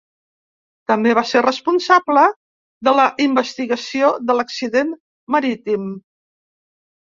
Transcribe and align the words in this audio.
També 0.91 1.11
va 1.17 1.23
ser 1.31 1.43
responsable 1.45 2.23
de 2.89 2.93
la 3.01 3.05
investigació 3.27 4.11
de 4.31 4.39
l'accident 4.39 4.91
marítim. 5.37 5.87